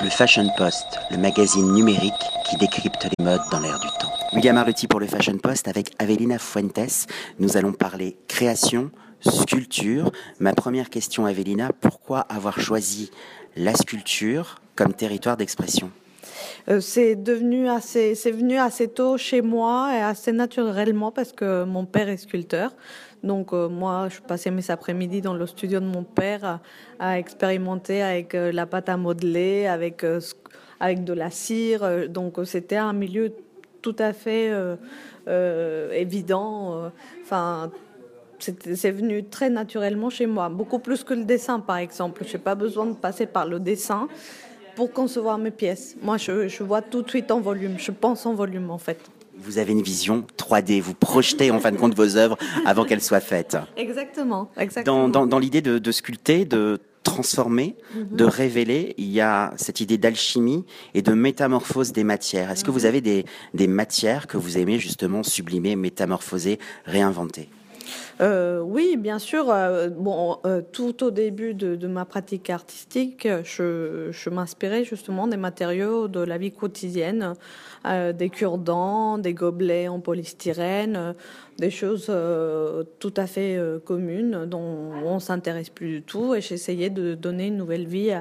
Le 0.00 0.10
Fashion 0.10 0.48
Post, 0.56 1.00
le 1.10 1.16
magazine 1.16 1.72
numérique 1.72 2.12
qui 2.48 2.56
décrypte 2.56 3.04
les 3.04 3.24
modes 3.24 3.40
dans 3.50 3.58
l'air 3.58 3.80
du 3.80 3.88
temps. 3.98 4.12
William 4.32 4.56
Arlotti 4.56 4.86
pour 4.86 5.00
le 5.00 5.06
Fashion 5.06 5.36
Post 5.38 5.66
avec 5.66 5.90
Avelina 5.98 6.38
Fuentes. 6.38 7.06
Nous 7.40 7.56
allons 7.56 7.72
parler 7.72 8.16
création, 8.28 8.90
sculpture. 9.20 10.12
Ma 10.38 10.52
première 10.52 10.90
question, 10.90 11.26
Avelina, 11.26 11.70
pourquoi 11.80 12.20
avoir 12.20 12.60
choisi 12.60 13.10
la 13.56 13.74
sculpture 13.74 14.60
comme 14.76 14.94
territoire 14.94 15.36
d'expression? 15.36 15.90
C'est 16.80 17.16
devenu 17.16 17.68
assez, 17.68 18.14
c'est 18.14 18.30
venu 18.30 18.56
assez 18.58 18.88
tôt 18.88 19.16
chez 19.16 19.42
moi 19.42 19.90
et 19.94 20.00
assez 20.00 20.32
naturellement 20.32 21.12
parce 21.12 21.32
que 21.32 21.64
mon 21.64 21.84
père 21.84 22.08
est 22.08 22.16
sculpteur. 22.16 22.72
Donc 23.22 23.52
euh, 23.52 23.68
moi, 23.68 24.08
je 24.08 24.20
passais 24.20 24.50
mes 24.50 24.70
après-midi 24.70 25.20
dans 25.20 25.34
le 25.34 25.46
studio 25.46 25.80
de 25.80 25.86
mon 25.86 26.04
père 26.04 26.60
à, 26.98 27.18
expérimenter 27.18 28.02
avec 28.02 28.34
euh, 28.34 28.52
la 28.52 28.66
pâte 28.66 28.88
à 28.88 28.96
modeler, 28.96 29.66
avec 29.66 30.04
avec 30.80 31.04
de 31.04 31.12
la 31.12 31.30
cire. 31.30 32.08
Donc 32.08 32.38
c'était 32.44 32.76
un 32.76 32.92
milieu 32.92 33.32
tout 33.82 33.96
à 33.98 34.12
fait 34.12 34.52
évident. 35.92 36.90
Enfin 37.22 37.70
c'est 38.38 38.90
venu 38.90 39.24
très 39.24 39.50
naturellement 39.50 40.10
chez 40.10 40.26
moi, 40.26 40.48
beaucoup 40.48 40.78
plus 40.78 41.04
que 41.04 41.14
le 41.14 41.24
dessin 41.24 41.60
par 41.60 41.78
exemple. 41.78 42.22
Je 42.24 42.36
n'ai 42.36 42.42
pas 42.42 42.54
besoin 42.54 42.86
de 42.86 42.94
passer 42.94 43.26
par 43.26 43.46
le 43.46 43.60
dessin 43.60 44.08
pour 44.78 44.92
concevoir 44.92 45.38
mes 45.38 45.50
pièces. 45.50 45.96
Moi, 46.02 46.18
je, 46.18 46.62
vois 46.62 46.82
tout 46.82 47.02
de 47.02 47.10
suite 47.10 47.32
en 47.32 47.40
volume, 47.40 47.74
je 47.78 47.90
pense 47.90 48.24
en 48.26 48.34
volume 48.34 48.70
en 48.70 48.78
fait. 48.78 49.00
Vous 49.36 49.58
avez 49.58 49.72
une 49.72 49.82
vision 49.82 50.24
3D, 50.36 50.80
vous 50.80 50.94
projetez 50.94 51.50
en 51.50 51.58
fin 51.58 51.72
de 51.72 51.76
compte 51.76 51.96
vos 51.96 52.16
œuvres 52.16 52.38
avant 52.64 52.84
qu'elles 52.84 53.02
soient 53.02 53.18
faites. 53.18 53.58
Exactement, 53.76 54.52
exactement. 54.56 55.08
Dans, 55.08 55.38
l'idée 55.40 55.62
de, 55.62 55.90
sculpter, 55.90 56.44
de 56.44 56.78
transformer, 57.02 57.74
mhm. 57.92 58.16
de 58.16 58.24
révéler, 58.24 58.94
il 58.98 59.10
y 59.10 59.20
a 59.20 59.52
cette 59.56 59.80
idée 59.80 59.98
d'alchimie 59.98 60.64
et 60.94 61.02
de 61.02 61.12
métamorphose 61.12 61.90
des 61.90 62.04
matières. 62.04 62.52
Est-ce 62.52 62.62
que 62.62 62.70
vous 62.70 62.82
mhm. 62.82 62.86
avez 62.86 63.00
des, 63.00 63.24
des 63.54 63.66
matières 63.66 64.28
que 64.28 64.36
vous 64.36 64.58
aimez 64.58 64.78
justement 64.78 65.24
sublimer, 65.24 65.74
métamorphoser, 65.74 66.60
réinventer? 66.84 67.48
Euh, 68.20 68.60
oui, 68.60 68.96
bien 68.96 69.18
sûr. 69.18 69.50
Euh, 69.50 69.88
bon, 69.88 70.38
euh, 70.44 70.62
tout 70.72 71.04
au 71.04 71.10
début 71.10 71.54
de, 71.54 71.86
ma 71.86 72.04
pratique 72.04 72.50
artistique, 72.50 73.28
je, 73.44 74.30
m'inspirais 74.30 74.84
justement 74.84 75.26
des 75.26 75.36
matériaux 75.36 76.08
de 76.08 76.20
la 76.20 76.38
vie 76.38 76.52
quotidienne, 76.52 77.34
des 77.84 78.28
cure-dents, 78.28 79.18
des 79.18 79.32
gobelets 79.32 79.88
en 79.88 80.00
polystyrène, 80.00 81.14
des 81.58 81.70
choses 81.70 82.12
tout 82.98 83.14
à 83.16 83.26
fait 83.26 83.58
communes 83.84 84.44
dont 84.46 84.92
on 85.04 85.18
s'intéresse 85.18 85.70
plus 85.70 85.88
du 85.88 86.02
tout. 86.02 86.34
Et 86.34 86.40
j'essayais 86.40 86.90
de 86.90 87.14
donner 87.14 87.46
une 87.46 87.56
nouvelle 87.56 87.86
vie 87.86 88.12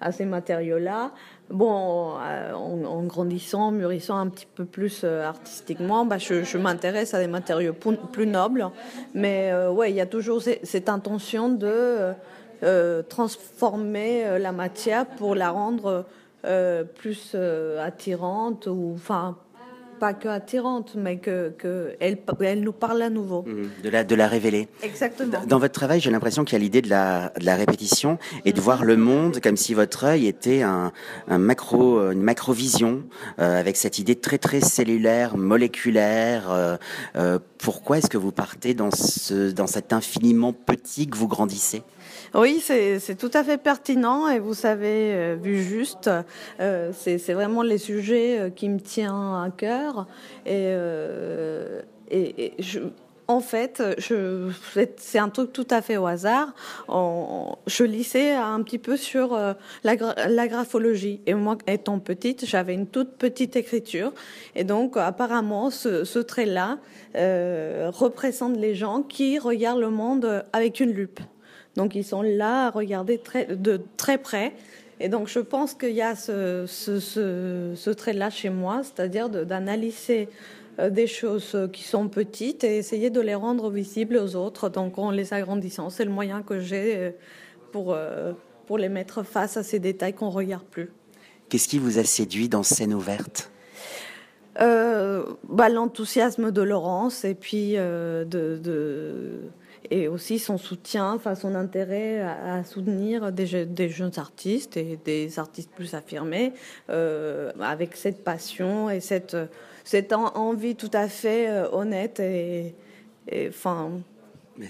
à 0.00 0.12
ces 0.12 0.26
matériaux-là. 0.26 1.12
Bon, 1.50 2.16
euh, 2.20 2.52
en, 2.54 3.04
grandissant, 3.04 3.70
mûrissant 3.70 4.18
un 4.18 4.28
petit 4.28 4.48
peu 4.52 4.64
plus 4.64 5.02
euh, 5.04 5.24
artistiquement, 5.24 6.04
bah, 6.04 6.18
je, 6.18 6.58
m'intéresse 6.58 7.14
à 7.14 7.20
des 7.20 7.28
matériaux 7.28 7.72
plus 7.72 8.26
nobles. 8.26 8.68
Mais 9.14 9.52
euh, 9.52 9.70
ouais, 9.70 9.90
il 9.90 9.96
y 9.96 10.00
a 10.00 10.06
toujours 10.06 10.42
cette 10.42 10.88
intention 10.88 11.48
de 11.48 12.12
transformer 13.08 14.38
la 14.38 14.50
matière 14.50 15.06
pour 15.06 15.34
la 15.34 15.50
rendre 15.50 16.06
plus 16.94 17.36
attirante 17.80 18.66
ou 18.66 18.92
enfin 18.94 19.36
pas 19.98 20.14
que 20.14 20.28
attirante, 20.28 20.94
mais 20.96 21.18
que, 21.18 21.52
que 21.56 21.94
elle, 22.00 22.18
elle, 22.40 22.60
nous 22.60 22.72
parle 22.72 23.02
à 23.02 23.10
nouveau. 23.10 23.42
Mmh, 23.42 23.82
de, 23.82 23.90
la, 23.90 24.04
de 24.04 24.14
la 24.14 24.28
révéler. 24.28 24.68
Exactement. 24.82 25.38
Dans 25.46 25.58
votre 25.58 25.74
travail, 25.74 26.00
j'ai 26.00 26.10
l'impression 26.10 26.44
qu'il 26.44 26.54
y 26.54 26.60
a 26.60 26.64
l'idée 26.64 26.82
de 26.82 26.90
la, 26.90 27.32
de 27.38 27.44
la 27.44 27.56
répétition 27.56 28.18
et 28.44 28.52
de 28.52 28.60
voir 28.60 28.84
le 28.84 28.96
monde 28.96 29.40
comme 29.40 29.56
si 29.56 29.74
votre 29.74 30.04
œil 30.04 30.26
était 30.26 30.62
un, 30.62 30.92
un 31.28 31.38
macro, 31.38 32.10
une 32.10 32.22
macrovision 32.22 33.04
euh, 33.38 33.60
avec 33.60 33.76
cette 33.76 33.98
idée 33.98 34.16
très 34.16 34.38
très 34.38 34.60
cellulaire, 34.60 35.36
moléculaire. 35.36 36.50
Euh, 36.50 36.76
euh, 37.16 37.38
pourquoi 37.58 37.98
est-ce 37.98 38.08
que 38.08 38.18
vous 38.18 38.32
partez 38.32 38.74
dans, 38.74 38.90
ce, 38.90 39.50
dans 39.50 39.66
cet 39.66 39.92
infiniment 39.92 40.52
petit 40.52 41.06
que 41.08 41.16
vous 41.16 41.28
grandissez? 41.28 41.82
Oui, 42.34 42.60
c'est 42.60 43.16
tout 43.16 43.30
à 43.32 43.44
fait 43.44 43.56
pertinent 43.56 44.28
et 44.28 44.38
vous 44.38 44.54
savez, 44.54 45.14
euh, 45.14 45.36
vu 45.40 45.62
juste, 45.62 46.10
euh, 46.60 46.92
c'est 46.92 47.32
vraiment 47.32 47.62
les 47.62 47.78
sujets 47.78 48.38
euh, 48.38 48.50
qui 48.50 48.68
me 48.68 48.78
tiennent 48.78 49.10
à 49.10 49.50
cœur. 49.56 50.06
Et, 50.44 50.74
en 53.28 53.40
fait, 53.40 53.82
c'est 54.98 55.18
un 55.18 55.28
truc 55.30 55.52
tout 55.52 55.66
à 55.70 55.82
fait 55.82 55.96
au 55.96 56.06
hasard. 56.06 56.54
je 56.88 57.82
lissais 57.82 58.34
un 58.34 58.62
petit 58.62 58.78
peu 58.78 58.96
sur 58.96 59.36
la, 59.82 59.96
graphologie. 60.46 61.20
Et 61.26 61.34
moi, 61.34 61.58
étant 61.66 61.98
petite, 61.98 62.46
j'avais 62.46 62.74
une 62.74 62.86
toute 62.86 63.16
petite 63.16 63.56
écriture. 63.56 64.12
Et 64.54 64.62
donc, 64.62 64.96
apparemment, 64.96 65.70
ce 65.70 66.18
trait-là 66.20 66.78
représente 67.90 68.56
les 68.58 68.76
gens 68.76 69.02
qui 69.02 69.40
regardent 69.40 69.80
le 69.80 69.90
monde 69.90 70.44
avec 70.52 70.78
une 70.78 70.92
lupe. 70.92 71.18
Donc 71.76 71.94
ils 71.94 72.04
sont 72.04 72.22
là 72.22 72.66
à 72.66 72.70
regarder 72.70 73.18
très, 73.18 73.46
de 73.46 73.80
très 73.96 74.18
près. 74.18 74.54
Et 74.98 75.08
donc 75.08 75.28
je 75.28 75.40
pense 75.40 75.74
qu'il 75.74 75.92
y 75.92 76.02
a 76.02 76.16
ce, 76.16 76.64
ce, 76.66 77.90
trait-là 77.90 78.30
chez 78.30 78.48
moi, 78.48 78.80
c'est-à-dire 78.82 79.28
d'analyser 79.28 80.28
euh, 80.78 80.88
des 80.88 81.06
choses 81.06 81.56
qui 81.72 81.82
sont 81.82 82.08
petites 82.08 82.64
et 82.64 82.78
essayer 82.78 83.10
de 83.10 83.20
les 83.20 83.34
rendre 83.34 83.70
visibles 83.70 84.16
aux 84.16 84.36
autres. 84.36 84.70
Donc 84.70 84.98
en 84.98 85.10
les 85.10 85.34
agrandissant, 85.34 85.90
c'est 85.90 86.04
le 86.04 86.10
moyen 86.10 86.42
que 86.42 86.60
j'ai 86.60 86.96
euh, 86.96 87.10
pour, 87.72 87.92
euh, 87.92 88.32
pour 88.66 88.78
les 88.78 88.88
mettre 88.88 89.22
face 89.22 89.58
à 89.58 89.62
ces 89.62 89.78
détails 89.78 90.14
qu'on 90.14 90.30
ne 90.30 90.34
regarde 90.34 90.64
plus. 90.64 90.90
Qu'est-ce 91.50 91.68
qui 91.68 91.78
vous 91.78 91.98
a 91.98 92.04
séduit 92.04 92.48
dans 92.48 92.62
Scène 92.62 92.94
ouverte? 92.94 93.50
Bah, 94.58 95.68
L'enthousiasme 95.68 96.50
de 96.50 96.62
Laurence 96.62 97.24
et 97.24 97.34
puis 97.34 97.74
de 97.74 98.56
et 99.90 100.08
aussi 100.08 100.38
son 100.38 100.58
soutien, 100.58 101.12
enfin 101.12 101.34
son 101.34 101.54
intérêt 101.54 102.20
à, 102.20 102.64
soutenir 102.64 103.32
des, 103.32 103.64
des, 103.64 103.88
jeunes 103.88 104.12
artistes 104.16 104.76
et 104.76 104.98
des 105.04 105.38
artistes 105.38 105.70
plus 105.74 105.94
affirmés, 105.94 106.52
euh, 106.90 107.52
avec 107.60 107.96
cette 107.96 108.24
passion 108.24 108.90
et 108.90 109.00
cette, 109.00 109.36
cette 109.84 110.12
envie 110.12 110.76
tout 110.76 110.90
à 110.92 111.08
fait 111.08 111.48
euh, 111.48 111.70
honnête 111.72 112.20
et, 112.20 112.74
enfin. 113.48 113.90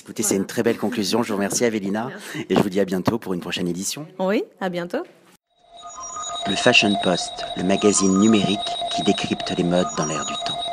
Écoutez, 0.00 0.22
c'est 0.22 0.36
une 0.36 0.46
très 0.46 0.62
belle 0.62 0.78
conclusion. 0.78 1.22
Je 1.22 1.28
vous 1.28 1.36
remercie, 1.36 1.64
Avelina, 1.64 2.10
et 2.48 2.56
je 2.56 2.60
vous 2.60 2.68
dis 2.68 2.80
à 2.80 2.84
bientôt 2.84 3.18
pour 3.18 3.34
une 3.34 3.40
prochaine 3.40 3.68
édition. 3.68 4.06
Oui, 4.18 4.42
à 4.60 4.68
bientôt. 4.70 5.04
Le 6.48 6.56
Fashion 6.56 6.94
Post, 7.04 7.30
le 7.56 7.62
magazine 7.62 8.18
numérique 8.18 8.58
qui 8.96 9.02
décrypte 9.02 9.54
les 9.56 9.64
modes 9.64 9.86
dans 9.96 10.06
l'air 10.06 10.24
du 10.24 10.34
temps. 10.46 10.67